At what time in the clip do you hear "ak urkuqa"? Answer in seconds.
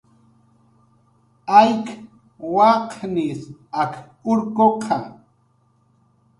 3.81-4.99